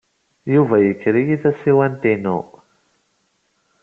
Yuba 0.53 0.75
yuker-iyi 0.83 1.35
tasiwant-inu. 1.43 2.39